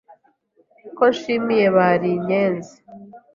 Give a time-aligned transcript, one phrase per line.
[0.97, 2.75] Ko nshimye bari inyenzi